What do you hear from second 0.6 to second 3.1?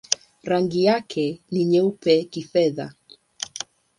yake ni nyeupe-kifedha.